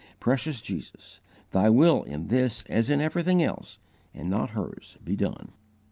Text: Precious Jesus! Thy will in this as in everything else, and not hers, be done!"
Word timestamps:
Precious 0.19 0.63
Jesus! 0.63 1.21
Thy 1.51 1.69
will 1.69 2.01
in 2.01 2.29
this 2.29 2.63
as 2.67 2.89
in 2.89 2.99
everything 3.01 3.43
else, 3.43 3.77
and 4.15 4.31
not 4.31 4.49
hers, 4.57 4.97
be 5.03 5.15
done!" 5.15 5.51